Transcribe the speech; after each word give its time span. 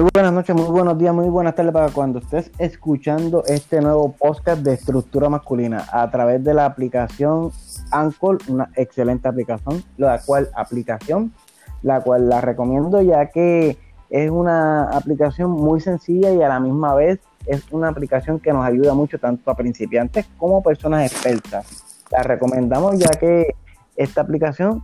Muy 0.00 0.08
buenas 0.14 0.32
noches, 0.32 0.56
muy 0.56 0.70
buenos 0.70 0.96
días, 0.96 1.12
muy 1.12 1.28
buenas 1.28 1.54
tardes 1.54 1.74
para 1.74 1.90
cuando 1.90 2.20
estés 2.20 2.50
escuchando 2.56 3.44
este 3.46 3.82
nuevo 3.82 4.12
podcast 4.12 4.62
de 4.62 4.72
estructura 4.72 5.28
masculina 5.28 5.84
a 5.92 6.10
través 6.10 6.42
de 6.42 6.54
la 6.54 6.64
aplicación 6.64 7.52
Anchor, 7.90 8.38
una 8.48 8.70
excelente 8.76 9.28
aplicación, 9.28 9.84
la 9.98 10.18
cual 10.22 10.48
aplicación, 10.54 11.34
la 11.82 12.00
cual 12.00 12.30
la 12.30 12.40
recomiendo 12.40 13.02
ya 13.02 13.26
que 13.26 13.76
es 14.08 14.30
una 14.30 14.84
aplicación 14.84 15.50
muy 15.50 15.82
sencilla 15.82 16.32
y 16.32 16.40
a 16.40 16.48
la 16.48 16.60
misma 16.60 16.94
vez 16.94 17.20
es 17.44 17.70
una 17.70 17.88
aplicación 17.88 18.40
que 18.40 18.54
nos 18.54 18.64
ayuda 18.64 18.94
mucho 18.94 19.18
tanto 19.18 19.50
a 19.50 19.54
principiantes 19.54 20.24
como 20.38 20.62
personas 20.62 21.12
expertas. 21.12 21.84
La 22.10 22.22
recomendamos 22.22 22.98
ya 22.98 23.10
que 23.10 23.54
esta 23.96 24.22
aplicación 24.22 24.82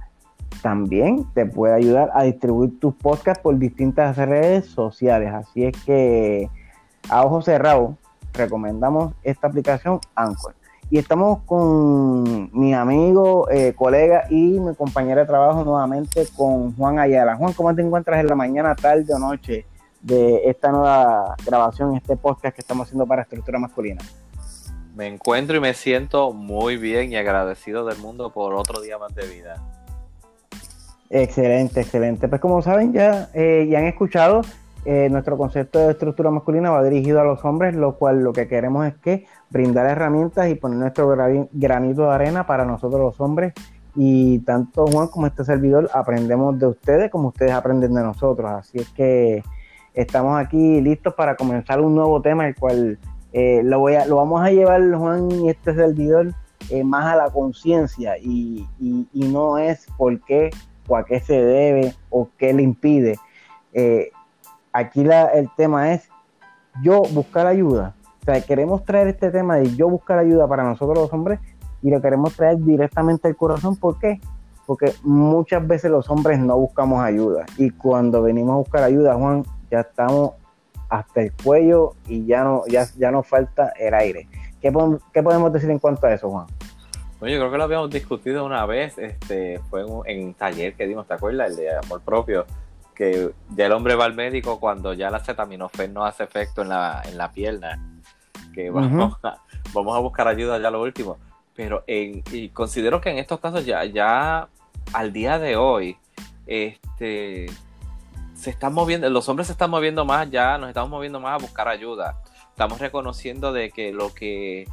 también 0.62 1.24
te 1.34 1.46
puede 1.46 1.74
ayudar 1.74 2.10
a 2.14 2.22
distribuir 2.24 2.78
tus 2.80 2.94
podcasts 2.94 3.42
por 3.42 3.58
distintas 3.58 4.16
redes 4.16 4.66
sociales. 4.66 5.32
Así 5.32 5.64
es 5.64 5.84
que 5.84 6.50
a 7.08 7.24
ojo 7.24 7.42
cerrado 7.42 7.96
recomendamos 8.32 9.14
esta 9.22 9.48
aplicación 9.48 10.00
Anchor. 10.14 10.54
Y 10.88 10.98
estamos 10.98 11.40
con 11.46 12.48
mi 12.52 12.72
amigo, 12.72 13.50
eh, 13.50 13.74
colega 13.74 14.24
y 14.30 14.60
mi 14.60 14.74
compañera 14.74 15.22
de 15.22 15.26
trabajo 15.26 15.64
nuevamente 15.64 16.26
con 16.36 16.76
Juan 16.76 17.00
Ayala. 17.00 17.36
Juan, 17.36 17.52
¿cómo 17.54 17.74
te 17.74 17.82
encuentras 17.82 18.20
en 18.20 18.28
la 18.28 18.36
mañana, 18.36 18.74
tarde 18.76 19.12
o 19.12 19.18
noche 19.18 19.66
de 20.00 20.48
esta 20.48 20.70
nueva 20.70 21.34
grabación, 21.44 21.96
este 21.96 22.16
podcast 22.16 22.54
que 22.54 22.60
estamos 22.60 22.86
haciendo 22.86 23.04
para 23.04 23.22
Estructura 23.22 23.58
Masculina? 23.58 24.00
Me 24.94 25.08
encuentro 25.08 25.56
y 25.56 25.60
me 25.60 25.74
siento 25.74 26.32
muy 26.32 26.76
bien 26.76 27.12
y 27.12 27.16
agradecido 27.16 27.84
del 27.84 27.98
mundo 27.98 28.30
por 28.30 28.54
otro 28.54 28.80
día 28.80 28.96
más 28.96 29.12
de 29.14 29.26
vida. 29.26 29.75
Excelente, 31.10 31.80
excelente. 31.80 32.28
Pues 32.28 32.40
como 32.40 32.62
saben 32.62 32.92
ya, 32.92 33.28
eh, 33.32 33.66
ya 33.70 33.78
han 33.78 33.84
escuchado, 33.84 34.42
eh, 34.84 35.08
nuestro 35.10 35.36
concepto 35.36 35.78
de 35.78 35.92
estructura 35.92 36.30
masculina 36.30 36.70
va 36.70 36.82
dirigido 36.82 37.20
a 37.20 37.24
los 37.24 37.44
hombres, 37.44 37.74
lo 37.74 37.96
cual 37.96 38.20
lo 38.22 38.32
que 38.32 38.48
queremos 38.48 38.86
es 38.86 38.94
que 38.96 39.26
brindar 39.50 39.86
herramientas 39.86 40.48
y 40.48 40.54
poner 40.54 40.78
nuestro 40.78 41.08
granito 41.52 42.02
de 42.02 42.14
arena 42.14 42.46
para 42.46 42.64
nosotros 42.64 43.00
los 43.00 43.20
hombres. 43.20 43.52
Y 43.94 44.40
tanto 44.40 44.86
Juan 44.86 45.08
como 45.08 45.26
este 45.26 45.44
servidor 45.44 45.88
aprendemos 45.94 46.58
de 46.58 46.66
ustedes 46.66 47.10
como 47.10 47.28
ustedes 47.28 47.52
aprenden 47.52 47.94
de 47.94 48.02
nosotros. 48.02 48.50
Así 48.50 48.78
es 48.78 48.88
que 48.90 49.42
estamos 49.94 50.38
aquí 50.38 50.80
listos 50.80 51.14
para 51.14 51.36
comenzar 51.36 51.80
un 51.80 51.94
nuevo 51.94 52.20
tema, 52.20 52.46
el 52.46 52.54
cual 52.56 52.98
eh, 53.32 53.62
lo, 53.64 53.78
voy 53.78 53.94
a, 53.94 54.06
lo 54.06 54.16
vamos 54.16 54.42
a 54.42 54.50
llevar 54.50 54.82
Juan 54.94 55.30
y 55.30 55.50
este 55.50 55.74
servidor 55.74 56.32
más 56.84 57.06
a 57.06 57.16
la 57.16 57.30
conciencia 57.30 58.18
y, 58.18 58.66
y, 58.80 59.06
y 59.12 59.28
no 59.28 59.56
es 59.56 59.86
porque 59.96 60.50
o 60.88 60.96
a 60.96 61.04
qué 61.04 61.20
se 61.20 61.40
debe 61.40 61.94
o 62.10 62.28
qué 62.38 62.52
le 62.52 62.62
impide. 62.62 63.16
Eh, 63.72 64.10
aquí 64.72 65.04
la, 65.04 65.26
el 65.26 65.48
tema 65.56 65.92
es 65.92 66.08
yo 66.82 67.02
buscar 67.02 67.46
ayuda. 67.46 67.94
O 68.22 68.24
sea, 68.24 68.40
queremos 68.40 68.84
traer 68.84 69.08
este 69.08 69.30
tema 69.30 69.56
de 69.56 69.74
yo 69.76 69.88
buscar 69.88 70.18
ayuda 70.18 70.48
para 70.48 70.64
nosotros 70.64 70.98
los 70.98 71.12
hombres 71.12 71.38
y 71.82 71.90
lo 71.90 72.00
queremos 72.00 72.34
traer 72.34 72.58
directamente 72.58 73.28
al 73.28 73.36
corazón. 73.36 73.76
¿Por 73.76 73.98
qué? 73.98 74.20
Porque 74.66 74.92
muchas 75.04 75.66
veces 75.66 75.90
los 75.90 76.10
hombres 76.10 76.38
no 76.38 76.58
buscamos 76.58 77.00
ayuda 77.00 77.46
y 77.56 77.70
cuando 77.70 78.22
venimos 78.22 78.54
a 78.54 78.56
buscar 78.56 78.82
ayuda, 78.82 79.14
Juan, 79.14 79.44
ya 79.70 79.80
estamos 79.80 80.32
hasta 80.88 81.22
el 81.22 81.32
cuello 81.32 81.94
y 82.06 82.26
ya 82.26 82.44
no 82.44 82.62
ya, 82.66 82.86
ya 82.96 83.10
nos 83.10 83.26
falta 83.26 83.72
el 83.78 83.94
aire. 83.94 84.28
¿Qué, 84.60 84.72
¿Qué 85.12 85.22
podemos 85.22 85.52
decir 85.52 85.70
en 85.70 85.78
cuanto 85.78 86.06
a 86.06 86.14
eso, 86.14 86.30
Juan? 86.30 86.46
Bueno, 87.18 87.34
yo 87.34 87.40
creo 87.40 87.50
que 87.50 87.58
lo 87.58 87.64
habíamos 87.64 87.90
discutido 87.90 88.44
una 88.44 88.66
vez, 88.66 88.98
este, 88.98 89.60
fue 89.70 89.84
en 90.06 90.24
un 90.24 90.34
taller 90.34 90.74
que 90.74 90.86
dimos, 90.86 91.06
¿te 91.06 91.14
acuerdas? 91.14 91.50
El 91.50 91.56
de 91.56 91.76
amor 91.76 92.02
propio, 92.02 92.46
que 92.94 93.30
ya 93.50 93.66
el 93.66 93.72
hombre 93.72 93.94
va 93.94 94.04
al 94.04 94.14
médico 94.14 94.60
cuando 94.60 94.92
ya 94.92 95.10
la 95.10 95.18
acetaminofén 95.18 95.94
no 95.94 96.04
hace 96.04 96.24
efecto 96.24 96.62
en 96.62 96.68
la, 96.68 97.02
en 97.06 97.16
la 97.16 97.32
pierna, 97.32 97.80
que 98.54 98.70
vamos, 98.70 99.16
a, 99.22 99.38
vamos 99.72 99.96
a 99.96 100.00
buscar 100.00 100.28
ayuda 100.28 100.58
ya 100.58 100.70
lo 100.70 100.82
último. 100.82 101.18
Pero 101.54 101.84
en, 101.86 102.22
y 102.32 102.50
considero 102.50 103.00
que 103.00 103.10
en 103.10 103.18
estos 103.18 103.40
casos 103.40 103.64
ya, 103.64 103.82
ya 103.86 104.48
al 104.92 105.12
día 105.12 105.38
de 105.38 105.56
hoy, 105.56 105.96
este, 106.46 107.46
se 108.34 108.50
están 108.50 108.74
moviendo, 108.74 109.08
los 109.08 109.26
hombres 109.28 109.46
se 109.46 109.52
están 109.54 109.70
moviendo 109.70 110.04
más 110.04 110.30
ya, 110.30 110.58
nos 110.58 110.68
estamos 110.68 110.90
moviendo 110.90 111.18
más 111.18 111.34
a 111.34 111.42
buscar 111.42 111.68
ayuda. 111.68 112.22
Estamos 112.50 112.78
reconociendo 112.78 113.52
de 113.52 113.70
que 113.70 113.92
lo 113.92 114.14
que 114.14 114.68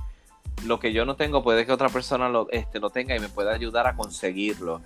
lo 0.66 0.79
que 0.79 0.94
yo 0.94 1.06
no 1.06 1.16
tengo 1.16 1.44
puede 1.44 1.66
que 1.66 1.72
otra 1.72 1.90
persona 1.90 2.29
lo, 2.29 2.50
este, 2.51 2.79
lo 2.79 2.90
tenga 2.90 3.16
y 3.16 3.19
me 3.19 3.29
pueda 3.29 3.53
ayudar 3.53 3.88
a 3.88 3.96
conseguirlo. 3.96 4.81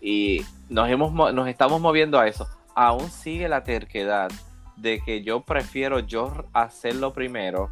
Y 0.00 0.44
nos, 0.68 0.88
hemos, 0.88 1.12
nos 1.12 1.48
estamos 1.48 1.80
moviendo 1.80 2.18
a 2.18 2.26
eso. 2.26 2.48
Aún 2.74 3.10
sigue 3.10 3.48
la 3.48 3.64
terquedad 3.64 4.30
de 4.76 5.00
que 5.00 5.22
yo 5.22 5.40
prefiero 5.42 6.00
yo 6.00 6.32
hacerlo 6.52 7.12
primero 7.12 7.70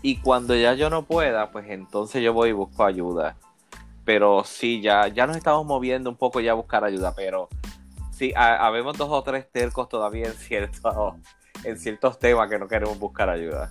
y 0.00 0.16
cuando 0.16 0.56
ya 0.56 0.74
yo 0.74 0.90
no 0.90 1.04
pueda, 1.04 1.50
pues 1.50 1.70
entonces 1.70 2.22
yo 2.22 2.32
voy 2.32 2.50
y 2.50 2.52
busco 2.52 2.84
ayuda. 2.84 3.36
Pero 4.04 4.42
sí, 4.44 4.80
ya, 4.80 5.06
ya 5.08 5.26
nos 5.26 5.36
estamos 5.36 5.64
moviendo 5.64 6.10
un 6.10 6.16
poco 6.16 6.40
ya 6.40 6.52
a 6.52 6.54
buscar 6.54 6.82
ayuda, 6.82 7.14
pero 7.14 7.48
sí, 8.10 8.32
habemos 8.34 8.98
dos 8.98 9.08
o 9.10 9.22
tres 9.22 9.48
tercos 9.50 9.88
todavía 9.88 10.26
en 11.64 11.78
ciertos 11.78 12.18
temas 12.18 12.50
que 12.50 12.58
no 12.58 12.66
queremos 12.66 12.98
buscar 12.98 13.30
ayuda. 13.30 13.70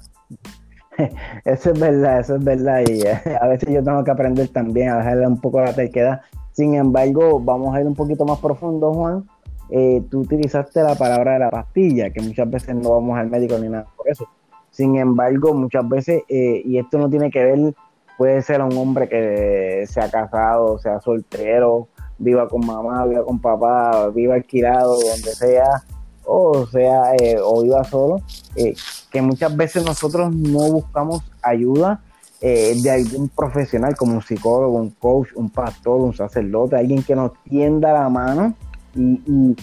eso 1.45 1.71
es 1.71 1.79
verdad, 1.79 2.19
eso 2.19 2.35
es 2.35 2.43
verdad. 2.43 2.83
Y 2.87 3.01
eh, 3.01 3.37
a 3.39 3.47
veces 3.47 3.69
yo 3.73 3.83
tengo 3.83 4.03
que 4.03 4.11
aprender 4.11 4.47
también 4.49 4.89
a 4.89 4.97
dejarle 4.97 5.27
un 5.27 5.39
poco 5.39 5.61
la 5.61 5.73
terquedad. 5.73 6.21
Sin 6.51 6.75
embargo, 6.75 7.39
vamos 7.39 7.75
a 7.75 7.81
ir 7.81 7.87
un 7.87 7.95
poquito 7.95 8.25
más 8.25 8.39
profundo, 8.39 8.93
Juan. 8.93 9.25
Eh, 9.69 10.03
tú 10.09 10.19
utilizaste 10.19 10.83
la 10.83 10.95
palabra 10.95 11.33
de 11.33 11.39
la 11.39 11.49
pastilla, 11.49 12.09
que 12.09 12.21
muchas 12.21 12.49
veces 12.49 12.75
no 12.75 12.91
vamos 12.91 13.17
al 13.17 13.29
médico 13.29 13.57
ni 13.57 13.69
nada 13.69 13.85
por 13.95 14.09
eso. 14.09 14.27
Sin 14.69 14.97
embargo, 14.97 15.53
muchas 15.53 15.87
veces, 15.87 16.23
eh, 16.27 16.61
y 16.65 16.77
esto 16.77 16.97
no 16.97 17.09
tiene 17.09 17.31
que 17.31 17.43
ver, 17.43 17.73
puede 18.17 18.41
ser 18.41 18.61
un 18.61 18.75
hombre 18.77 19.07
que 19.07 19.85
sea 19.87 20.09
casado, 20.09 20.77
sea 20.77 20.99
soltero, 20.99 21.87
viva 22.17 22.47
con 22.47 22.65
mamá, 22.65 23.05
viva 23.05 23.23
con 23.23 23.39
papá, 23.39 24.09
viva 24.09 24.35
alquilado, 24.35 24.95
donde 24.95 25.31
sea, 25.31 25.83
o 26.25 26.65
sea, 26.67 27.15
eh, 27.15 27.37
o 27.43 27.63
iba 27.63 27.83
solo, 27.83 28.21
eh, 28.55 28.73
que 29.09 29.21
muchas 29.21 29.55
veces 29.55 29.85
nosotros 29.85 30.33
no 30.33 30.71
buscamos 30.71 31.23
ayuda 31.41 32.01
eh, 32.39 32.75
de 32.81 32.91
algún 32.91 33.29
profesional 33.29 33.95
como 33.95 34.13
un 34.13 34.21
psicólogo, 34.21 34.77
un 34.77 34.91
coach, 34.91 35.29
un 35.35 35.49
pastor, 35.49 35.99
un 35.99 36.13
sacerdote, 36.13 36.75
alguien 36.75 37.03
que 37.03 37.15
nos 37.15 37.31
tienda 37.43 37.93
la 37.93 38.09
mano. 38.09 38.55
Y, 38.95 39.21
y 39.25 39.55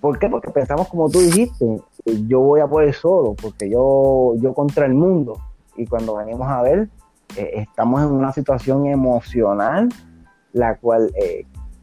¿Por 0.00 0.18
qué? 0.18 0.28
Porque 0.28 0.50
pensamos 0.50 0.88
como 0.88 1.10
tú 1.10 1.20
dijiste, 1.20 1.80
yo 2.26 2.40
voy 2.40 2.60
a 2.60 2.66
poder 2.66 2.94
solo, 2.94 3.34
porque 3.34 3.68
yo, 3.68 4.34
yo 4.38 4.54
contra 4.54 4.86
el 4.86 4.94
mundo. 4.94 5.38
Y 5.76 5.86
cuando 5.86 6.16
venimos 6.16 6.48
a 6.48 6.62
ver, 6.62 6.88
estamos 7.36 8.00
en 8.02 8.08
una 8.08 8.32
situación 8.32 8.86
emocional, 8.86 9.90
la 10.52 10.78
cual 10.78 11.12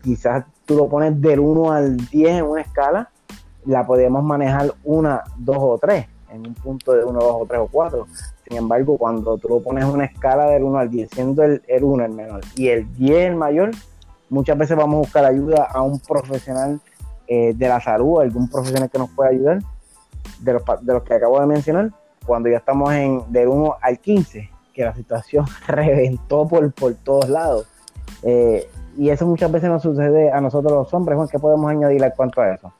quizás 0.02 0.46
tú 0.66 0.76
lo 0.76 0.88
pones 0.90 1.20
del 1.22 1.40
1 1.40 1.72
al 1.72 1.98
10 1.98 2.40
en 2.40 2.46
una 2.46 2.62
escala, 2.62 3.12
la 3.66 3.86
podemos 3.86 4.24
manejar 4.24 4.74
una, 4.84 5.24
dos 5.38 5.58
o 5.60 5.78
tres, 5.78 6.08
en 6.32 6.48
un 6.48 6.54
punto 6.54 6.94
de 6.94 7.04
uno, 7.04 7.20
dos 7.20 7.36
o 7.42 7.46
tres 7.46 7.60
o 7.62 7.68
cuatro. 7.68 8.08
Sin 8.48 8.58
embargo, 8.58 8.98
cuando 8.98 9.38
tú 9.38 9.50
lo 9.50 9.62
pones 9.62 9.86
una 9.86 10.06
escala 10.06 10.46
del 10.46 10.64
1 10.64 10.78
al 10.78 10.90
10, 10.90 11.10
siendo 11.12 11.44
el, 11.44 11.62
el 11.68 11.84
1 11.84 12.06
el 12.06 12.12
menor 12.12 12.42
y 12.56 12.70
el 12.70 12.94
10 12.96 13.30
el 13.30 13.36
mayor, 13.36 13.72
muchas 14.30 14.58
veces 14.58 14.78
vamos 14.78 14.96
a 14.96 15.00
buscar 15.00 15.26
ayuda 15.26 15.64
a 15.64 15.82
un 15.82 16.00
profesional 16.00 16.80
eh, 17.28 17.54
de 17.54 17.68
la 17.68 17.82
salud, 17.82 18.22
algún 18.22 18.50
profesional 18.50 18.90
que 18.90 18.98
nos 18.98 19.10
pueda 19.10 19.30
ayudar, 19.32 19.60
de 20.40 20.54
los, 20.54 20.64
de 20.82 20.94
los 20.94 21.04
que 21.04 21.14
acabo 21.14 21.40
de 21.40 21.48
mencionar, 21.48 21.92
cuando 22.26 22.50
ya 22.50 22.58
estamos 22.58 22.94
en 22.94 23.22
del 23.32 23.48
1 23.48 23.78
al 23.82 24.00
15, 24.00 24.50
que 24.74 24.84
la 24.84 24.96
situación 24.96 25.46
reventó 25.68 26.48
por, 26.48 26.72
por 26.74 26.94
todos 26.96 27.30
lados. 27.30 27.68
Eh, 28.24 28.70
y 28.98 29.10
eso 29.10 29.26
muchas 29.26 29.52
veces 29.52 29.70
nos 29.70 29.84
sucede 29.84 30.32
a 30.32 30.42
nosotros 30.42 30.72
los 30.72 30.94
hombres. 30.94 31.18
¿Qué 31.30 31.38
podemos 31.38 31.70
añadir 31.70 32.04
en 32.04 32.12
cuanto 32.12 32.42
a 32.42 32.54
eso? 32.54 32.74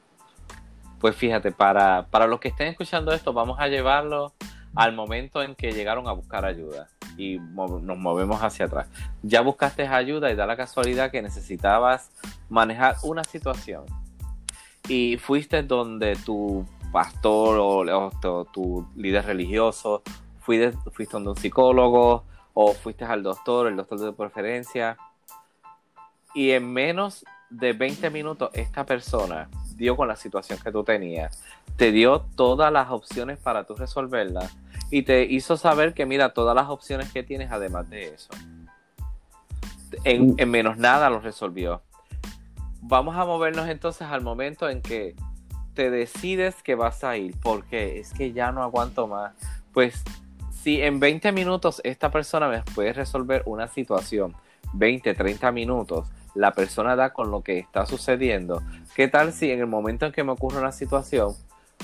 Pues 1.00 1.16
fíjate, 1.16 1.52
para, 1.52 2.08
para 2.10 2.28
los 2.28 2.40
que 2.40 2.48
estén 2.48 2.68
escuchando 2.68 3.12
esto, 3.12 3.34
vamos 3.34 3.60
a 3.60 3.68
llevarlo 3.68 4.34
al 4.76 4.94
momento 4.94 5.42
en 5.42 5.56
que 5.56 5.72
llegaron 5.72 6.08
a 6.08 6.12
buscar 6.12 6.46
ayuda 6.46 6.88
y 7.18 7.40
nos 7.40 7.98
movemos 7.98 8.42
hacia 8.42 8.66
atrás. 8.66 8.88
Ya 9.24 9.42
buscaste 9.42 9.88
ayuda 9.88 10.32
y 10.32 10.36
da 10.36 10.46
la 10.46 10.56
casualidad 10.56 11.12
que 11.12 11.22
necesitabas 11.22 12.12
manejar 12.50 12.96
una 13.04 13.24
situación 13.24 13.86
y 14.88 15.18
fuiste 15.18 15.64
donde 15.64 16.16
tu 16.16 16.66
pastor 16.92 17.60
o, 17.60 18.46
tu 18.54 18.88
líder 18.96 19.26
religioso, 19.26 20.04
fuiste, 20.40 20.78
fuiste 20.92 21.14
donde 21.14 21.32
un 21.32 21.38
psicólogo 21.38 22.24
o 22.54 22.74
fuiste 22.74 23.04
al 23.04 23.24
doctor, 23.24 23.68
el 23.68 23.76
doctor 23.76 24.00
de 24.00 24.14
preferencia 24.14 24.98
y 26.34 26.52
en 26.52 26.72
menos 26.72 27.26
de 27.50 27.74
20 27.74 28.10
minutos 28.10 28.50
esta 28.54 28.86
persona 28.86 29.50
dio 29.78 29.96
con 29.96 30.08
la 30.08 30.16
situación 30.16 30.60
que 30.60 30.72
tú 30.72 30.84
tenías, 30.84 31.42
te 31.76 31.92
dio 31.92 32.22
todas 32.36 32.72
las 32.74 32.90
opciones 32.92 33.38
para 33.38 33.66
tú 33.66 33.76
resolverla 33.76 34.50
y 34.90 35.04
te 35.04 35.24
hizo 35.24 35.56
saber 35.58 35.94
que 35.94 36.06
mira 36.06 36.34
todas 36.34 36.56
las 36.56 36.70
opciones 36.70 37.12
que 37.12 37.24
tienes 37.24 37.52
además 37.52 37.90
de 37.90 38.14
eso. 38.14 38.30
En, 40.04 40.36
mm. 40.36 40.50
menos 40.50 40.78
nada 40.78 41.10
lo 41.10 41.20
resolvió. 41.20 41.82
Vamos 42.82 43.16
a 43.16 43.26
movernos 43.26 43.70
entonces 43.70 44.08
al 44.08 44.22
momento 44.22 44.70
en 44.70 44.82
que 44.82 45.16
te 45.74 45.92
decides 45.92 46.64
que 46.64 46.76
vas 46.76 47.04
a 47.04 47.18
ir, 47.18 47.36
porque 47.42 48.00
es 48.00 48.14
que 48.14 48.34
ya 48.34 48.52
no 48.52 48.64
aguanto 48.64 49.08
más, 49.08 49.34
pues 49.74 50.04
si 50.52 50.82
en 50.82 51.00
20 51.00 51.32
minutos 51.32 51.82
esta 51.84 52.10
persona 52.10 52.48
me 52.48 52.64
puede 52.64 52.94
resolver 52.94 53.44
una 53.46 53.68
situación, 53.68 54.36
20, 54.74 55.14
30 55.14 55.52
minutos, 55.52 56.10
la 56.38 56.52
persona 56.52 56.96
da 56.96 57.12
con 57.12 57.32
lo 57.32 57.42
que 57.42 57.60
está 57.60 57.86
sucediendo, 57.86 58.62
¿qué 58.96 59.08
tal 59.08 59.34
si 59.34 59.52
en 59.52 59.60
el 59.60 59.68
momento 59.68 60.06
en 60.06 60.12
que 60.12 60.24
me 60.24 60.32
ocurre 60.32 60.60
una 60.60 60.72
situación, 60.72 61.36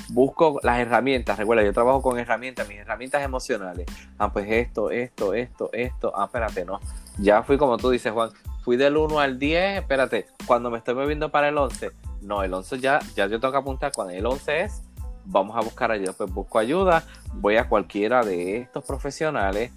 busco 0.10 0.60
las 0.64 0.80
herramientas, 0.80 1.38
recuerda, 1.38 1.64
yo 1.64 1.74
trabajo 1.74 2.02
con 2.02 2.20
herramientas, 2.20 2.68
mis 2.68 2.80
herramientas 2.80 3.24
emocionales. 3.24 3.86
Ah, 4.18 4.32
pues 4.32 4.50
esto, 4.50 4.92
esto, 4.92 5.34
esto, 5.34 5.70
esto. 5.72 6.12
Ah, 6.16 6.26
espérate, 6.26 6.66
no. 6.66 6.80
Ya 7.20 7.44
fui 7.44 7.58
como 7.58 7.78
tú 7.78 7.90
dices, 7.90 8.12
Juan, 8.12 8.32
fui 8.64 8.78
del 8.78 8.98
1 8.98 9.20
al 9.20 9.40
10, 9.40 9.82
espérate, 9.82 10.28
cuando 10.46 10.72
me 10.72 10.78
estoy 10.78 10.96
moviendo 10.96 11.30
para 11.30 11.50
el 11.50 11.58
11, 11.58 11.92
no, 12.22 12.44
el 12.44 12.54
11 12.54 12.80
ya, 12.80 13.00
ya 13.16 13.28
yo 13.28 13.40
tengo 13.40 13.52
que 13.52 13.58
apuntar, 13.60 13.92
cuando 13.94 14.14
el 14.14 14.26
11 14.26 14.62
es, 14.62 14.82
vamos 15.26 15.56
a 15.56 15.62
buscar 15.62 15.92
ayuda, 15.92 16.14
pues 16.14 16.32
busco 16.32 16.60
ayuda, 16.60 17.04
voy 17.34 17.58
a 17.58 17.68
cualquiera 17.68 18.24
de 18.24 18.58
estos 18.58 18.84
profesionales 18.86 19.72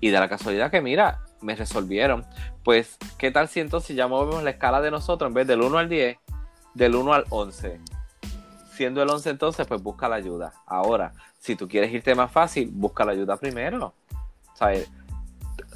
y 0.00 0.10
de 0.10 0.20
la 0.20 0.28
casualidad 0.28 0.70
que 0.70 0.80
mira, 0.80 1.20
me 1.40 1.54
resolvieron. 1.54 2.24
Pues, 2.64 2.98
¿qué 3.18 3.30
tal 3.30 3.48
si 3.48 3.60
entonces 3.60 3.96
ya 3.96 4.08
movemos 4.08 4.42
la 4.42 4.50
escala 4.50 4.80
de 4.80 4.90
nosotros 4.90 5.28
en 5.28 5.34
vez 5.34 5.46
del 5.46 5.62
1 5.62 5.78
al 5.78 5.88
10, 5.88 6.18
del 6.74 6.94
1 6.94 7.12
al 7.12 7.24
11? 7.30 7.80
siendo 8.80 9.02
el 9.02 9.10
11 9.10 9.28
entonces, 9.28 9.66
pues 9.66 9.82
busca 9.82 10.08
la 10.08 10.16
ayuda. 10.16 10.54
Ahora, 10.64 11.12
si 11.38 11.54
tú 11.54 11.68
quieres 11.68 11.92
irte 11.92 12.14
más 12.14 12.32
fácil, 12.32 12.70
busca 12.72 13.04
la 13.04 13.12
ayuda 13.12 13.36
primero. 13.36 13.92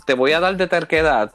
Te 0.07 0.15
voy 0.15 0.33
a 0.33 0.41
dar 0.41 0.57
de 0.57 0.67
terquedad, 0.67 1.31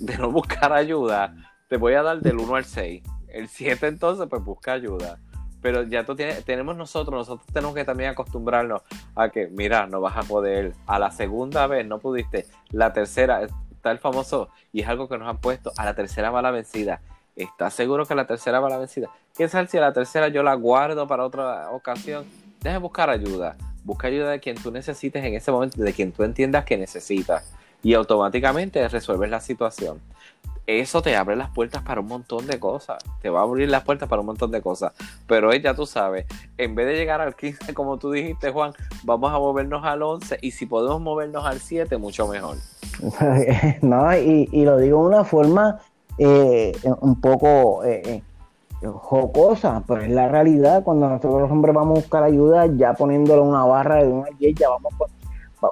de 0.00 0.18
no 0.18 0.30
buscar 0.32 0.72
ayuda, 0.72 1.32
te 1.68 1.76
voy 1.76 1.94
a 1.94 2.02
dar 2.02 2.20
del 2.20 2.38
1 2.38 2.56
al 2.56 2.64
6. 2.64 3.04
El 3.28 3.46
7 3.46 3.86
entonces, 3.86 4.26
pues 4.28 4.42
busca 4.42 4.72
ayuda. 4.72 5.20
Pero 5.60 5.84
ya 5.84 6.04
tú 6.04 6.16
tienes, 6.16 6.44
tenemos 6.44 6.76
nosotros, 6.76 7.14
nosotros 7.16 7.46
tenemos 7.52 7.76
que 7.76 7.84
también 7.84 8.10
acostumbrarnos 8.10 8.82
a 9.14 9.28
que, 9.28 9.46
mira, 9.46 9.86
no 9.86 10.00
vas 10.00 10.16
a 10.16 10.22
poder, 10.24 10.72
a 10.88 10.98
la 10.98 11.12
segunda 11.12 11.68
vez 11.68 11.86
no 11.86 12.00
pudiste, 12.00 12.46
la 12.70 12.92
tercera, 12.92 13.46
está 13.82 13.90
el 13.90 13.98
famoso, 13.98 14.48
y 14.72 14.82
es 14.82 14.88
algo 14.88 15.08
que 15.08 15.18
nos 15.18 15.28
han 15.28 15.38
puesto, 15.38 15.72
a 15.76 15.84
la 15.84 15.94
tercera 15.94 16.30
va 16.30 16.40
la 16.40 16.52
vencida. 16.52 17.00
¿Estás 17.34 17.74
seguro 17.74 18.06
que 18.06 18.14
la 18.14 18.28
tercera 18.28 18.60
va 18.60 18.68
la 18.68 18.78
vencida? 18.78 19.10
¿Qué 19.36 19.48
tal 19.48 19.66
si 19.66 19.76
la 19.76 19.92
tercera 19.92 20.28
yo 20.28 20.44
la 20.44 20.54
guardo 20.54 21.08
para 21.08 21.24
otra 21.24 21.68
ocasión? 21.72 22.24
Deja 22.60 22.78
buscar 22.78 23.10
ayuda. 23.10 23.56
Busca 23.82 24.06
ayuda 24.06 24.30
de 24.30 24.38
quien 24.38 24.56
tú 24.56 24.70
necesites 24.70 25.24
en 25.24 25.34
ese 25.34 25.50
momento, 25.50 25.82
de 25.82 25.92
quien 25.92 26.12
tú 26.12 26.22
entiendas 26.22 26.64
que 26.64 26.76
necesitas. 26.76 27.52
Y 27.82 27.94
automáticamente 27.94 28.86
resuelves 28.86 29.28
la 29.28 29.40
situación. 29.40 30.00
Eso 30.68 31.02
te 31.02 31.16
abre 31.16 31.34
las 31.34 31.50
puertas 31.50 31.82
para 31.82 32.00
un 32.00 32.06
montón 32.06 32.46
de 32.46 32.60
cosas. 32.60 33.02
Te 33.20 33.30
va 33.30 33.40
a 33.40 33.42
abrir 33.42 33.68
las 33.68 33.82
puertas 33.82 34.08
para 34.08 34.20
un 34.20 34.26
montón 34.26 34.52
de 34.52 34.62
cosas. 34.62 34.92
Pero 35.26 35.52
ya 35.52 35.74
tú 35.74 35.86
sabes, 35.86 36.26
en 36.56 36.76
vez 36.76 36.86
de 36.86 36.94
llegar 36.94 37.20
al 37.20 37.34
15, 37.34 37.74
como 37.74 37.98
tú 37.98 38.12
dijiste, 38.12 38.52
Juan, 38.52 38.74
vamos 39.02 39.32
a 39.32 39.40
movernos 39.40 39.84
al 39.84 40.02
11. 40.02 40.38
Y 40.40 40.52
si 40.52 40.66
podemos 40.66 41.00
movernos 41.00 41.44
al 41.44 41.58
7, 41.58 41.96
mucho 41.96 42.28
mejor. 42.28 42.58
no, 43.82 44.16
y, 44.16 44.48
y 44.52 44.64
lo 44.64 44.78
digo 44.78 45.00
de 45.00 45.06
una 45.08 45.24
forma 45.24 45.80
eh, 46.18 46.72
un 47.00 47.20
poco 47.20 47.84
eh, 47.84 48.02
eh, 48.04 48.22
jocosa, 48.86 49.82
pero 49.86 50.02
es 50.02 50.10
la 50.10 50.28
realidad. 50.28 50.82
Cuando 50.84 51.08
nosotros 51.08 51.42
los 51.42 51.50
hombres 51.50 51.74
vamos 51.74 51.98
a 51.98 52.00
buscar 52.02 52.22
ayuda, 52.22 52.66
ya 52.66 52.94
poniéndole 52.94 53.40
una 53.40 53.64
barra 53.64 53.96
de 53.96 54.08
un 54.08 54.24
y 54.38 54.54
vamos 54.54 54.92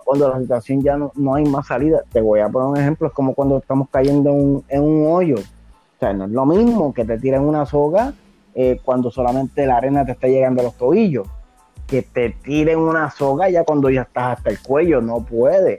cuando 0.05 0.29
la 0.29 0.38
situación 0.38 0.82
ya 0.82 0.97
no, 0.97 1.11
no, 1.17 1.35
hay 1.35 1.44
más 1.44 1.67
salida. 1.67 2.03
Te 2.12 2.21
voy 2.21 2.41
a 2.41 2.49
poner 2.49 2.69
un 2.69 2.77
ejemplo, 2.77 3.09
es 3.09 3.12
como 3.12 3.35
cuando 3.35 3.59
estamos 3.59 3.88
cayendo 3.91 4.31
en, 4.69 4.83
un 4.83 5.06
hoyo. 5.09 5.37
O 5.37 5.99
sea, 5.99 6.12
no 6.12 6.25
es 6.25 6.31
lo 6.31 6.47
mismo 6.47 6.94
que 6.94 7.05
te 7.05 7.19
tiren 7.19 7.43
una 7.43 7.67
soga 7.67 8.15
cuando 8.85 9.11
solamente 9.11 9.65
la 9.67 9.76
arena 9.79 10.05
te 10.05 10.12
está 10.12 10.29
llegando 10.29 10.61
a 10.61 10.65
los 10.65 10.75
tobillos. 10.75 11.26
Que 11.87 12.03
te 12.03 12.31
tiren 12.31 12.79
una 12.79 13.11
soga 13.11 13.50
ya 13.50 13.65
cuando 13.65 13.91
ya 13.91 14.03
estás 14.03 14.38
hasta 14.38 14.50
el 14.50 14.61
cuello, 14.61 15.00
no 15.00 15.21
puede. 15.21 15.79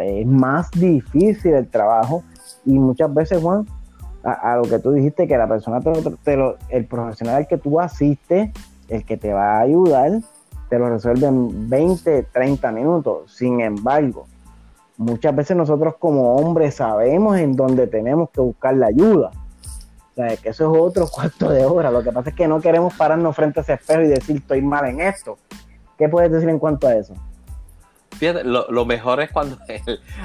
Es 0.00 0.26
más 0.26 0.70
difícil 0.70 1.54
el 1.54 1.68
trabajo 1.68 2.22
y 2.64 2.78
muchas 2.78 3.12
veces, 3.12 3.42
Juan, 3.42 3.66
a, 4.24 4.56
lo 4.56 4.62
que 4.62 4.78
tú 4.78 4.92
dijiste, 4.92 5.26
que 5.26 5.36
la 5.36 5.48
persona, 5.48 5.80
te 5.80 6.56
el 6.68 6.86
profesional 6.86 7.36
al 7.36 7.48
que 7.48 7.58
tú 7.58 7.80
asistes, 7.80 8.50
el 8.88 9.04
que 9.04 9.16
te 9.16 9.32
va 9.32 9.56
a 9.56 9.60
ayudar, 9.60 10.20
te 10.68 10.78
lo 10.78 10.88
resuelve 10.88 11.26
en 11.26 11.68
20, 11.68 12.22
30 12.32 12.72
minutos. 12.72 13.34
Sin 13.34 13.60
embargo, 13.60 14.26
muchas 14.96 15.34
veces 15.34 15.56
nosotros 15.56 15.96
como 15.98 16.36
hombres 16.36 16.76
sabemos 16.76 17.38
en 17.38 17.54
dónde 17.54 17.86
tenemos 17.86 18.30
que 18.30 18.40
buscar 18.40 18.76
la 18.76 18.86
ayuda. 18.86 19.30
O 20.12 20.14
sea, 20.14 20.36
que 20.36 20.50
eso 20.50 20.72
es 20.72 20.80
otro 20.80 21.08
cuarto 21.12 21.50
de 21.50 21.64
hora. 21.64 21.90
Lo 21.90 22.02
que 22.02 22.12
pasa 22.12 22.30
es 22.30 22.36
que 22.36 22.48
no 22.48 22.60
queremos 22.60 22.94
pararnos 22.94 23.34
frente 23.34 23.60
a 23.60 23.62
ese 23.62 23.74
espejo 23.74 24.02
y 24.02 24.08
decir, 24.08 24.36
estoy 24.36 24.62
mal 24.62 24.86
en 24.86 25.00
esto. 25.00 25.36
¿Qué 25.98 26.08
puedes 26.08 26.30
decir 26.30 26.48
en 26.48 26.58
cuanto 26.58 26.86
a 26.86 26.94
eso? 26.94 27.14
Fíjate, 28.22 28.44
lo, 28.44 28.84
mejor 28.84 29.20
es 29.20 29.32
cuando 29.32 29.58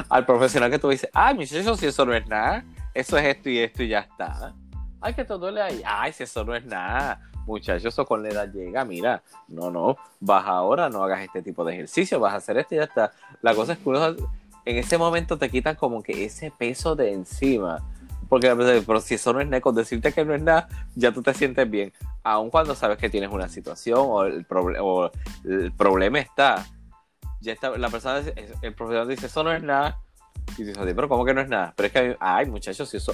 al 0.09 0.23
profesional 0.23 0.69
que 0.69 0.77
tú 0.77 0.87
dices, 0.89 1.09
ay, 1.15 1.33
muchacho, 1.33 1.75
si 1.75 1.87
eso 1.87 2.05
no 2.05 2.13
es 2.13 2.27
nada, 2.27 2.63
eso 2.93 3.17
es 3.17 3.25
esto 3.25 3.49
y 3.49 3.57
esto 3.57 3.81
y 3.81 3.87
ya 3.87 4.01
está. 4.01 4.53
Ay, 5.01 5.15
que 5.15 5.25
todo 5.25 5.49
le 5.49 5.63
ahí. 5.63 5.81
Ay, 5.83 6.13
si 6.13 6.21
eso 6.21 6.45
no 6.45 6.55
es 6.55 6.63
nada. 6.63 7.19
Muchachos, 7.47 7.85
eso 7.85 8.05
con 8.05 8.21
la 8.21 8.29
edad 8.29 8.53
llega. 8.53 8.85
Mira, 8.85 9.23
no, 9.47 9.71
no, 9.71 9.97
vas 10.19 10.45
ahora, 10.45 10.91
no 10.91 11.03
hagas 11.03 11.21
este 11.21 11.41
tipo 11.41 11.65
de 11.65 11.73
ejercicio, 11.73 12.19
vas 12.19 12.35
a 12.35 12.37
hacer 12.37 12.59
esto 12.59 12.75
y 12.75 12.77
ya 12.77 12.83
está. 12.83 13.13
La 13.41 13.55
cosa 13.55 13.73
es 13.73 13.79
que 13.79 14.15
en 14.65 14.77
ese 14.77 14.99
momento 14.99 15.39
te 15.39 15.49
quitan 15.49 15.75
como 15.75 16.03
que 16.03 16.23
ese 16.23 16.51
peso 16.51 16.95
de 16.95 17.13
encima. 17.13 17.79
Porque, 18.29 18.55
pero 18.85 19.01
si 19.01 19.15
eso 19.15 19.33
no 19.33 19.41
es 19.41 19.47
nada, 19.47 19.59
con 19.59 19.73
decirte 19.73 20.13
que 20.13 20.23
no 20.23 20.35
es 20.35 20.41
nada, 20.43 20.67
ya 20.93 21.11
tú 21.11 21.23
te 21.23 21.33
sientes 21.33 21.67
bien. 21.67 21.91
Aun 22.21 22.51
cuando 22.51 22.75
sabes 22.75 22.99
que 22.99 23.09
tienes 23.09 23.31
una 23.31 23.49
situación 23.49 24.01
o 24.03 24.23
el, 24.23 24.45
o 24.51 25.09
el 25.45 25.71
problema 25.71 26.19
está. 26.19 26.63
Ya 27.41 27.53
está, 27.53 27.77
la 27.77 27.89
persona, 27.89 28.21
el 28.61 28.73
profesor 28.73 29.07
dice, 29.07 29.27
eso 29.27 29.43
no 29.43 29.51
es 29.51 29.61
nada 29.61 29.99
y 30.57 30.63
dices, 30.63 30.77
pero 30.77 31.09
¿cómo 31.09 31.25
que 31.25 31.33
no 31.33 31.41
es 31.41 31.49
nada? 31.49 31.73
Pero 31.75 31.87
es 31.87 31.93
que, 31.93 32.17
hay, 32.19 32.45
muchachos, 32.45 32.93
eso, 32.93 33.13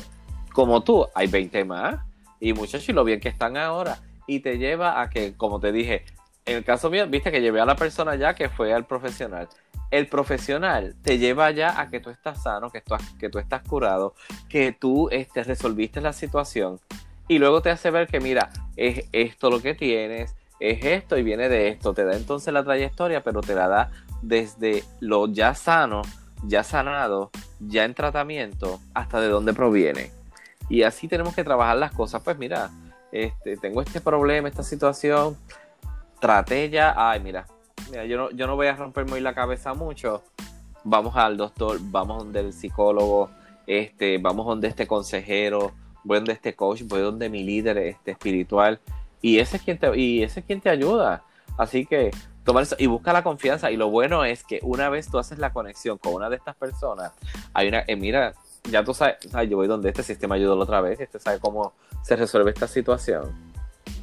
como 0.54 0.84
tú, 0.84 1.08
hay 1.16 1.28
20 1.28 1.66
más. 1.66 2.00
Y 2.40 2.54
muchachos, 2.54 2.88
y 2.90 2.94
lo 2.94 3.04
bien 3.04 3.20
que 3.20 3.30
están 3.30 3.58
ahora. 3.58 4.00
Y 4.28 4.40
te 4.40 4.58
lleva 4.58 5.02
a 5.02 5.10
que, 5.10 5.36
como 5.36 5.60
te 5.60 5.72
dije, 5.72 6.06
en 6.46 6.58
el 6.58 6.64
caso 6.64 6.90
mío, 6.90 7.08
viste 7.08 7.32
que 7.32 7.42
llevé 7.42 7.62
a 7.62 7.66
la 7.66 7.76
persona 7.76 8.16
ya 8.16 8.36
que 8.36 8.50
fue 8.50 8.74
al 8.74 8.86
profesional. 8.86 9.48
El 9.92 10.08
profesional 10.08 10.96
te 11.04 11.18
lleva 11.18 11.52
ya 11.52 11.80
a 11.80 11.90
que 11.90 12.00
tú 12.00 12.10
estás 12.10 12.44
sano, 12.44 12.70
que 12.70 12.82
tú, 12.82 12.96
que 13.20 13.30
tú 13.30 13.40
estás 13.40 13.62
curado, 13.64 14.14
que 14.50 14.72
tú 14.72 15.10
este, 15.12 15.44
resolviste 15.44 16.02
la 16.02 16.14
situación. 16.14 16.80
Y 17.28 17.40
luego 17.40 17.62
te 17.62 17.70
hace 17.70 17.92
ver 17.92 18.08
que, 18.08 18.20
mira, 18.20 18.50
es 18.76 19.06
esto 19.12 19.50
lo 19.50 19.62
que 19.62 19.76
tienes, 19.76 20.36
es 20.60 20.84
esto 20.84 21.18
y 21.18 21.24
viene 21.24 21.48
de 21.48 21.70
esto. 21.70 21.94
Te 21.94 22.04
da 22.04 22.16
entonces 22.16 22.54
la 22.54 22.64
trayectoria, 22.64 23.24
pero 23.24 23.42
te 23.42 23.56
la 23.56 23.68
da 23.68 23.92
desde 24.24 24.84
lo 25.00 25.28
ya 25.28 25.54
sano 25.54 26.02
ya 26.46 26.64
sanado, 26.64 27.32
ya 27.60 27.86
en 27.86 27.94
tratamiento, 27.94 28.80
hasta 28.94 29.22
de 29.22 29.30
dónde 29.30 29.54
proviene. 29.54 30.12
Y 30.70 30.84
así 30.84 31.08
tenemos 31.08 31.36
que 31.36 31.44
trabajar 31.44 31.78
las 31.78 31.92
cosas. 31.92 32.22
Pues 32.22 32.38
mira, 32.38 32.70
este, 33.12 33.58
tengo 33.58 33.82
este 33.82 34.02
problema, 34.02 34.48
esta 34.48 34.64
situación, 34.64 35.38
traté 36.20 36.70
ya, 36.70 36.94
ay, 36.98 37.20
mira, 37.20 37.48
mira 37.90 38.06
yo, 38.06 38.18
no, 38.18 38.32
yo 38.32 38.48
no 38.48 38.56
voy 38.56 38.68
a 38.68 38.76
romperme 38.76 39.14
hoy 39.14 39.22
la 39.22 39.34
cabeza 39.34 39.74
mucho. 39.74 40.24
Vamos 40.84 41.16
al 41.16 41.38
doctor, 41.38 41.78
vamos 41.82 42.20
donde 42.20 42.42
el 42.42 42.54
psicólogo, 42.54 43.30
este, 43.68 44.18
vamos 44.18 44.46
donde 44.46 44.68
este 44.68 44.86
consejero, 44.86 45.72
voy 46.04 46.18
donde 46.18 46.34
este 46.34 46.56
coach, 46.56 46.84
voy 46.86 47.02
donde 47.02 47.30
mi 47.30 47.44
líder 47.44 47.78
este, 47.78 48.12
espiritual. 48.12 48.80
Y 49.22 49.40
ese 49.40 49.58
es 49.58 49.64
quien 49.64 49.78
te, 49.78 49.98
y 49.98 50.24
ese 50.24 50.42
es 50.42 50.46
quien 50.46 50.60
te 50.60 50.70
ayuda. 50.70 51.24
Así 51.58 51.86
que 51.86 52.12
tomar 52.44 52.64
eso 52.64 52.76
y 52.78 52.88
busca 52.88 53.14
la 53.14 53.24
confianza. 53.24 53.72
Y 53.72 53.78
lo 53.78 53.90
bueno 53.90 54.26
es 54.26 54.44
que 54.44 54.60
una 54.64 54.90
vez 54.90 55.10
tú 55.10 55.18
haces 55.18 55.40
la 55.40 55.52
conexión 55.52 55.98
con 55.98 56.14
una 56.14 56.30
de 56.30 56.36
estas 56.36 56.56
personas, 56.56 57.12
hay 57.54 57.68
una, 57.68 57.84
eh, 57.88 57.96
mira, 57.96 58.34
ya 58.70 58.84
tú 58.84 58.94
sabes, 58.94 59.18
yo 59.50 59.58
voy 59.58 59.68
donde 59.68 59.90
este 59.90 60.04
sistema 60.04 60.36
ayudó 60.36 60.56
la 60.56 60.64
otra 60.64 60.82
vez, 60.82 61.00
este 61.00 61.20
sabe 61.20 61.40
cómo 61.40 61.74
se 62.02 62.16
resuelve 62.16 62.52
esta 62.52 62.68
situación. 62.68 63.54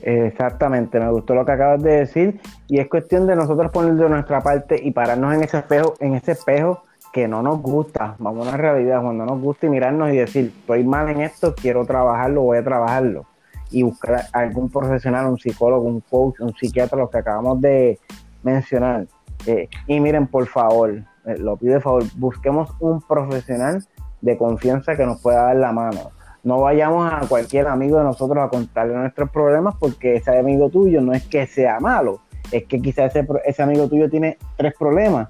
Exactamente, 0.03 0.99
me 0.99 1.11
gustó 1.11 1.35
lo 1.35 1.45
que 1.45 1.53
acabas 1.53 1.83
de 1.83 1.93
decir 2.01 2.41
y 2.69 2.81
es 2.81 2.89
cuestión 2.89 3.27
de 3.27 3.37
nosotros 3.37 3.71
poner 3.71 3.95
de 3.95 4.09
nuestra 4.09 4.41
parte 4.41 4.81
y 4.83 4.93
pararnos 4.93 5.35
en 5.35 5.43
ese 5.43 5.59
espejo, 5.59 5.95
en 6.01 6.15
ese 6.15 6.33
espejo 6.33 6.83
que 7.13 7.27
no 7.27 7.43
nos 7.43 7.61
gusta, 7.61 8.15
vamos 8.19 8.47
a 8.47 8.51
una 8.51 8.57
realidad, 8.57 9.03
cuando 9.03 9.27
nos 9.27 9.41
gusta 9.41 9.67
y 9.67 9.71
mirarnos 9.71 10.13
y 10.13 10.17
decir, 10.17 10.53
estoy 10.61 10.85
mal 10.85 11.09
en 11.09 11.23
esto, 11.23 11.55
quiero 11.55 11.85
trabajarlo, 11.85 12.43
voy 12.43 12.59
a 12.59 12.65
trabajarlo 12.65 13.27
y 13.71 13.83
buscar 13.83 14.23
algún 14.33 14.71
profesional, 14.71 15.27
un 15.27 15.39
psicólogo, 15.39 15.87
un 15.87 16.01
coach, 16.01 16.41
un 16.41 16.55
psiquiatra, 16.55 16.99
lo 16.99 17.11
que 17.11 17.19
acabamos 17.19 17.61
de, 17.61 17.99
mencionar. 18.43 19.07
Eh, 19.47 19.69
y 19.87 20.01
miren, 20.01 20.27
por 20.27 20.47
favor, 20.47 20.91
eh, 20.91 21.37
lo 21.39 21.57
pido 21.57 21.75
de 21.75 21.81
favor, 21.81 22.05
busquemos 22.17 22.71
un 22.81 23.01
profesional 23.01 23.85
de 24.21 24.37
confianza 24.37 24.97
que 24.97 25.07
nos 25.07 25.21
pueda 25.21 25.45
dar 25.45 25.57
la 25.57 25.73
mano. 25.73 26.11
No 26.43 26.61
vayamos 26.61 27.13
a 27.13 27.21
cualquier 27.29 27.69
amigo 27.69 27.99
de 27.99 28.05
nosotros 28.05 28.43
a 28.43 28.49
contarle 28.49 28.95
nuestros 28.95 29.31
problemas 29.31 29.75
porque 29.79 30.17
ese 30.17 30.39
amigo 30.39 30.71
tuyo 30.71 31.01
no 31.01 31.13
es 31.13 31.27
que 31.27 31.47
sea 31.47 31.81
malo, 31.81 32.21
es 32.51 32.65
que 32.65 32.81
quizás 32.81 33.15
ese, 33.15 33.27
ese 33.45 33.63
amigo 33.63 33.89
tuyo 33.89 34.09
tiene 34.09 34.39
tres 34.57 34.75
problemas 34.79 35.29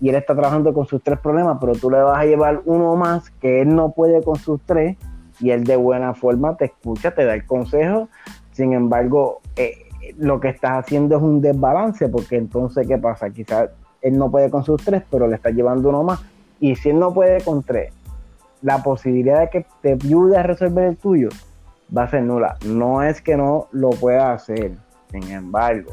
y 0.00 0.08
él 0.08 0.14
está 0.14 0.34
trabajando 0.34 0.72
con 0.72 0.86
sus 0.86 1.02
tres 1.02 1.18
problemas, 1.18 1.58
pero 1.60 1.72
tú 1.72 1.90
le 1.90 2.00
vas 2.00 2.18
a 2.18 2.24
llevar 2.24 2.62
uno 2.64 2.96
más 2.96 3.30
que 3.30 3.60
él 3.60 3.74
no 3.74 3.92
puede 3.92 4.22
con 4.22 4.36
sus 4.36 4.60
tres 4.64 4.96
y 5.40 5.50
él 5.50 5.64
de 5.64 5.76
buena 5.76 6.14
forma 6.14 6.56
te 6.56 6.66
escucha, 6.66 7.12
te 7.12 7.24
da 7.24 7.34
el 7.34 7.46
consejo. 7.46 8.08
Sin 8.52 8.72
embargo, 8.72 9.40
eh, 9.56 9.87
lo 10.16 10.40
que 10.40 10.48
estás 10.48 10.84
haciendo 10.84 11.16
es 11.16 11.22
un 11.22 11.40
desbalance, 11.40 12.08
porque 12.08 12.36
entonces, 12.36 12.86
¿qué 12.86 12.98
pasa? 12.98 13.30
Quizás 13.30 13.70
él 14.00 14.16
no 14.16 14.30
puede 14.30 14.50
con 14.50 14.64
sus 14.64 14.82
tres, 14.82 15.02
pero 15.10 15.26
le 15.26 15.36
está 15.36 15.50
llevando 15.50 15.88
uno 15.88 16.02
más. 16.02 16.20
Y 16.60 16.76
si 16.76 16.90
él 16.90 16.98
no 16.98 17.12
puede 17.12 17.42
con 17.42 17.62
tres, 17.62 17.92
la 18.62 18.82
posibilidad 18.82 19.40
de 19.40 19.50
que 19.50 19.66
te 19.82 19.92
ayude 19.92 20.36
a 20.36 20.42
resolver 20.42 20.84
el 20.84 20.96
tuyo 20.96 21.28
va 21.96 22.04
a 22.04 22.10
ser 22.10 22.22
nula. 22.22 22.56
No 22.64 23.02
es 23.02 23.20
que 23.20 23.36
no 23.36 23.68
lo 23.72 23.90
pueda 23.90 24.32
hacer, 24.32 24.72
sin 25.10 25.30
embargo, 25.30 25.92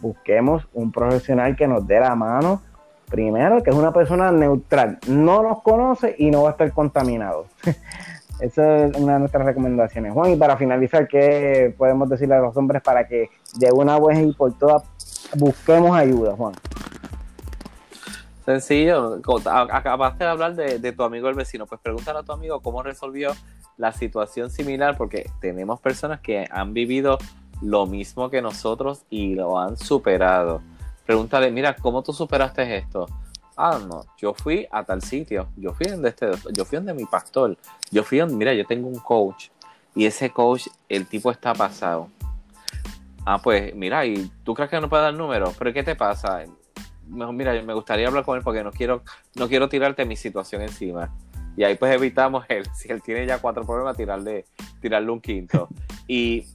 busquemos 0.00 0.66
un 0.74 0.92
profesional 0.92 1.56
que 1.56 1.66
nos 1.66 1.86
dé 1.86 2.00
la 2.00 2.14
mano. 2.14 2.60
Primero, 3.08 3.62
que 3.62 3.70
es 3.70 3.76
una 3.76 3.92
persona 3.92 4.32
neutral, 4.32 4.98
no 5.06 5.42
nos 5.42 5.62
conoce 5.62 6.16
y 6.18 6.30
no 6.30 6.42
va 6.42 6.48
a 6.48 6.52
estar 6.52 6.72
contaminado. 6.72 7.46
Esa 8.40 8.84
es 8.84 8.96
una 8.96 9.14
de 9.14 9.20
nuestras 9.20 9.46
recomendaciones. 9.46 10.12
Juan, 10.12 10.32
y 10.32 10.36
para 10.36 10.56
finalizar, 10.56 11.08
¿qué 11.08 11.74
podemos 11.76 12.08
decirle 12.08 12.34
a 12.34 12.40
los 12.40 12.56
hombres 12.56 12.82
para 12.82 13.08
que 13.08 13.30
de 13.58 13.72
una 13.72 13.98
vez 13.98 14.18
y 14.18 14.32
por 14.32 14.52
todas 14.58 14.82
busquemos 15.36 15.96
ayuda, 15.96 16.34
Juan? 16.36 16.54
Sencillo, 18.44 19.20
acabaste 19.50 20.22
de 20.22 20.30
hablar 20.30 20.54
de, 20.54 20.92
tu 20.92 21.02
amigo 21.02 21.28
el 21.28 21.34
vecino, 21.34 21.66
pues 21.66 21.80
pregúntale 21.80 22.20
a 22.20 22.22
tu 22.22 22.32
amigo 22.32 22.60
cómo 22.60 22.82
resolvió 22.82 23.32
la 23.76 23.92
situación 23.92 24.50
similar, 24.50 24.96
porque 24.96 25.28
tenemos 25.40 25.80
personas 25.80 26.20
que 26.20 26.46
han 26.50 26.72
vivido 26.72 27.18
lo 27.60 27.86
mismo 27.86 28.30
que 28.30 28.42
nosotros 28.42 29.04
y 29.10 29.34
lo 29.34 29.58
han 29.58 29.76
superado. 29.76 30.60
Pregúntale, 31.06 31.50
mira, 31.50 31.74
¿cómo 31.74 32.02
tú 32.02 32.12
superaste 32.12 32.76
esto? 32.76 33.06
Ah, 33.56 33.80
no, 33.88 34.04
yo 34.18 34.34
fui 34.34 34.68
a 34.70 34.84
tal 34.84 35.00
sitio, 35.00 35.48
yo 35.56 35.72
fui 35.72 35.86
donde 35.86 36.10
este, 36.10 36.30
yo 36.52 36.64
fui 36.66 36.76
donde 36.76 36.92
mi 36.92 37.06
pastor, 37.06 37.56
yo 37.90 38.04
fui 38.04 38.18
donde, 38.18 38.34
mira, 38.34 38.52
yo 38.52 38.66
tengo 38.66 38.86
un 38.86 38.98
coach 38.98 39.48
y 39.94 40.04
ese 40.04 40.30
coach, 40.30 40.66
el 40.90 41.06
tipo 41.06 41.30
está 41.30 41.54
pasado. 41.54 42.08
Ah, 43.24 43.40
pues 43.42 43.74
mira, 43.74 44.04
y 44.04 44.30
tú 44.44 44.52
crees 44.54 44.70
que 44.70 44.80
no 44.80 44.90
puede 44.90 45.04
dar 45.04 45.14
números, 45.14 45.54
pero 45.58 45.72
¿qué 45.72 45.82
te 45.82 45.96
pasa? 45.96 46.44
mejor, 47.08 47.34
mira, 47.34 47.60
me 47.62 47.72
gustaría 47.72 48.08
hablar 48.08 48.24
con 48.24 48.36
él 48.36 48.44
porque 48.44 48.62
no 48.62 48.72
quiero, 48.72 49.02
no 49.34 49.48
quiero 49.48 49.68
tirarte 49.68 50.04
mi 50.04 50.16
situación 50.16 50.62
encima. 50.62 51.14
Y 51.56 51.64
ahí 51.64 51.76
pues 51.76 51.94
evitamos 51.94 52.44
él, 52.48 52.66
si 52.74 52.90
él 52.90 53.02
tiene 53.02 53.26
ya 53.26 53.38
cuatro 53.38 53.64
problemas, 53.64 53.96
tirarle, 53.96 54.44
tirarle 54.80 55.10
un 55.10 55.20
quinto. 55.20 55.68
Y 56.06 56.46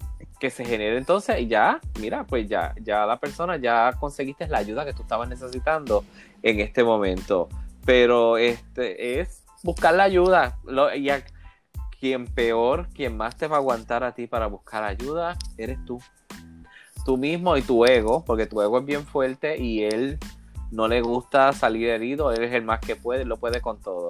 que 0.41 0.49
se 0.49 0.65
genere 0.65 0.97
entonces 0.97 1.39
y 1.39 1.45
ya, 1.45 1.79
mira, 1.99 2.25
pues 2.25 2.49
ya, 2.49 2.73
ya 2.81 3.05
la 3.05 3.19
persona 3.19 3.57
ya 3.57 3.93
conseguiste 3.99 4.47
la 4.47 4.57
ayuda 4.57 4.83
que 4.83 4.91
tú 4.91 5.03
estabas 5.03 5.29
necesitando 5.29 6.03
en 6.41 6.59
este 6.59 6.83
momento. 6.83 7.47
Pero 7.85 8.37
este 8.37 9.19
es 9.19 9.43
buscar 9.61 9.93
la 9.93 10.03
ayuda. 10.03 10.57
Lo, 10.65 10.93
y 10.95 11.11
quien 11.99 12.25
peor, 12.25 12.87
quien 12.91 13.15
más 13.15 13.37
te 13.37 13.47
va 13.47 13.57
a 13.57 13.59
aguantar 13.59 14.03
a 14.03 14.15
ti 14.15 14.25
para 14.25 14.47
buscar 14.47 14.83
ayuda, 14.83 15.37
eres 15.59 15.77
tú. 15.85 16.01
Tú 17.05 17.17
mismo 17.17 17.55
y 17.55 17.61
tu 17.61 17.85
ego, 17.85 18.25
porque 18.25 18.47
tu 18.47 18.63
ego 18.63 18.79
es 18.79 18.85
bien 18.85 19.05
fuerte 19.05 19.61
y 19.61 19.83
él 19.83 20.17
no 20.71 20.87
le 20.87 21.01
gusta 21.01 21.53
salir 21.53 21.89
herido, 21.89 22.31
él 22.31 22.43
es 22.43 22.53
el 22.53 22.63
más 22.63 22.79
que 22.79 22.95
puede, 22.95 23.25
lo 23.25 23.37
puede 23.37 23.61
con 23.61 23.79
todo. 23.79 24.09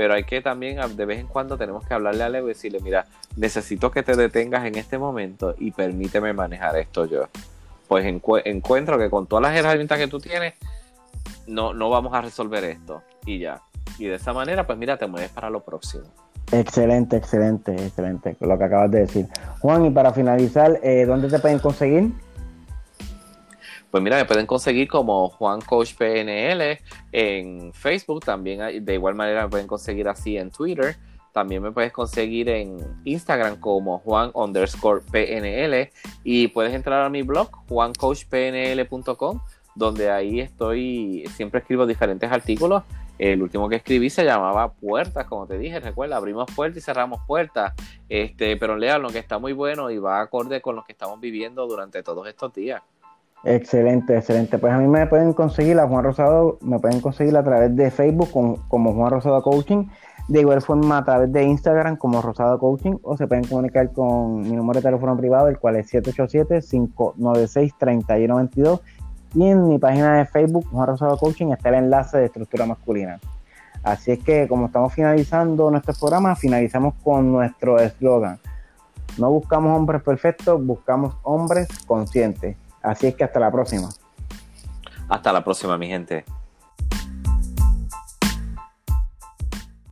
Pero 0.00 0.14
hay 0.14 0.24
que 0.24 0.40
también, 0.40 0.78
de 0.96 1.04
vez 1.04 1.20
en 1.20 1.26
cuando, 1.26 1.58
tenemos 1.58 1.86
que 1.86 1.92
hablarle 1.92 2.24
a 2.24 2.30
Leo 2.30 2.46
y 2.46 2.48
decirle, 2.48 2.80
mira, 2.80 3.04
necesito 3.36 3.90
que 3.90 4.02
te 4.02 4.16
detengas 4.16 4.64
en 4.64 4.76
este 4.76 4.96
momento 4.96 5.54
y 5.58 5.72
permíteme 5.72 6.32
manejar 6.32 6.78
esto 6.78 7.04
yo. 7.04 7.24
Pues 7.86 8.06
encuentro 8.06 8.98
que 8.98 9.10
con 9.10 9.26
todas 9.26 9.42
las 9.42 9.54
herramientas 9.54 9.98
que 9.98 10.08
tú 10.08 10.18
tienes, 10.18 10.54
no, 11.46 11.74
no 11.74 11.90
vamos 11.90 12.14
a 12.14 12.22
resolver 12.22 12.64
esto. 12.64 13.02
Y 13.26 13.40
ya. 13.40 13.60
Y 13.98 14.06
de 14.06 14.14
esa 14.14 14.32
manera, 14.32 14.66
pues 14.66 14.78
mira, 14.78 14.96
te 14.96 15.06
mueves 15.06 15.32
para 15.32 15.50
lo 15.50 15.60
próximo. 15.60 16.04
Excelente, 16.50 17.18
excelente, 17.18 17.74
excelente, 17.74 18.38
lo 18.40 18.56
que 18.56 18.64
acabas 18.64 18.90
de 18.90 19.00
decir. 19.00 19.26
Juan, 19.58 19.84
y 19.84 19.90
para 19.90 20.14
finalizar, 20.14 20.80
eh, 20.82 21.04
¿dónde 21.04 21.28
te 21.28 21.38
pueden 21.40 21.58
conseguir? 21.58 22.10
Pues 23.90 24.02
mira, 24.02 24.16
me 24.16 24.24
pueden 24.24 24.46
conseguir 24.46 24.88
como 24.88 25.28
Juan 25.30 25.60
Coach 25.60 25.94
PNL 25.94 26.78
en 27.12 27.72
Facebook, 27.72 28.24
también 28.24 28.84
de 28.84 28.94
igual 28.94 29.14
manera 29.14 29.44
me 29.44 29.48
pueden 29.48 29.66
conseguir 29.66 30.08
así 30.08 30.36
en 30.36 30.50
Twitter. 30.50 30.96
También 31.32 31.62
me 31.62 31.70
puedes 31.70 31.92
conseguir 31.92 32.48
en 32.48 32.78
Instagram 33.04 33.60
como 33.60 33.98
Juan 34.00 34.30
underscore 34.34 35.02
PNL 35.10 35.90
y 36.24 36.48
puedes 36.48 36.74
entrar 36.74 37.04
a 37.04 37.08
mi 37.08 37.22
blog 37.22 37.50
juancoachpnl.com 37.68 39.40
donde 39.74 40.10
ahí 40.10 40.40
estoy, 40.40 41.24
siempre 41.34 41.60
escribo 41.60 41.86
diferentes 41.86 42.30
artículos. 42.30 42.82
El 43.18 43.42
último 43.42 43.68
que 43.68 43.76
escribí 43.76 44.08
se 44.08 44.24
llamaba 44.24 44.72
Puertas, 44.72 45.26
como 45.26 45.46
te 45.46 45.58
dije, 45.58 45.78
recuerda, 45.78 46.16
abrimos 46.16 46.50
puertas 46.54 46.78
y 46.78 46.80
cerramos 46.80 47.20
puertas. 47.26 47.74
Este, 48.08 48.56
pero 48.56 48.76
lean 48.76 49.02
lo 49.02 49.10
que 49.10 49.18
está 49.18 49.38
muy 49.38 49.52
bueno 49.52 49.90
y 49.90 49.98
va 49.98 50.20
acorde 50.20 50.60
con 50.60 50.74
lo 50.74 50.84
que 50.84 50.92
estamos 50.92 51.20
viviendo 51.20 51.66
durante 51.66 52.02
todos 52.02 52.26
estos 52.26 52.54
días. 52.54 52.82
Excelente, 53.44 54.18
excelente. 54.18 54.58
Pues 54.58 54.72
a 54.72 54.78
mí 54.78 54.86
me 54.86 55.06
pueden 55.06 55.32
conseguir 55.32 55.78
a 55.78 55.88
Juan 55.88 56.04
Rosado, 56.04 56.58
me 56.60 56.78
pueden 56.78 57.00
conseguir 57.00 57.34
a 57.36 57.42
través 57.42 57.74
de 57.74 57.90
Facebook 57.90 58.28
como 58.68 58.92
Juan 58.92 59.10
Rosado 59.10 59.42
Coaching, 59.42 59.86
de 60.28 60.40
igual 60.40 60.60
forma 60.60 60.98
a 60.98 61.04
través 61.04 61.32
de 61.32 61.44
Instagram 61.44 61.96
como 61.96 62.20
Rosado 62.20 62.58
Coaching 62.58 62.98
o 63.02 63.16
se 63.16 63.26
pueden 63.26 63.44
comunicar 63.44 63.90
con 63.92 64.42
mi 64.42 64.52
número 64.52 64.80
de 64.80 64.84
teléfono 64.84 65.16
privado, 65.16 65.48
el 65.48 65.58
cual 65.58 65.76
es 65.76 65.90
787-596-3122 65.92 68.80
y 69.34 69.46
en 69.46 69.68
mi 69.68 69.78
página 69.78 70.18
de 70.18 70.26
Facebook 70.26 70.66
Juan 70.70 70.88
Rosado 70.88 71.16
Coaching 71.16 71.52
está 71.52 71.70
el 71.70 71.76
enlace 71.76 72.18
de 72.18 72.26
estructura 72.26 72.66
masculina. 72.66 73.18
Así 73.82 74.12
es 74.12 74.18
que 74.18 74.46
como 74.46 74.66
estamos 74.66 74.92
finalizando 74.92 75.70
nuestro 75.70 75.94
programa, 75.98 76.36
finalizamos 76.36 76.92
con 77.02 77.32
nuestro 77.32 77.78
eslogan. 77.78 78.38
No 79.16 79.30
buscamos 79.30 79.74
hombres 79.76 80.02
perfectos, 80.02 80.62
buscamos 80.64 81.16
hombres 81.22 81.66
conscientes. 81.86 82.56
Así 82.82 83.08
es 83.08 83.14
que 83.14 83.24
hasta 83.24 83.40
la 83.40 83.50
próxima. 83.50 83.88
Hasta 85.08 85.32
la 85.32 85.44
próxima, 85.44 85.76
mi 85.76 85.88
gente. 85.88 86.24